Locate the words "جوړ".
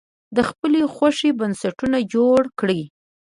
2.13-2.41